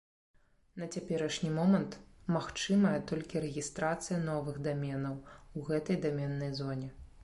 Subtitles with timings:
[0.83, 1.99] На цяперашні момант
[2.37, 5.15] магчымая толькі рэгістрацыя новых даменаў
[5.59, 6.89] у гэтай даменнай зоне.